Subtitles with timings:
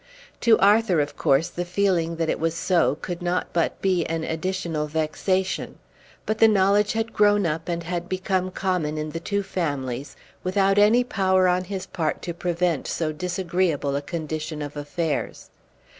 [0.39, 4.23] To Arthur of course the feeling that it was so could not but be an
[4.23, 5.77] additional vexation;
[6.25, 10.79] but the knowledge had grown up and had become common in the two families without
[10.79, 15.51] any power on his part to prevent so disagreeable a condition of affairs.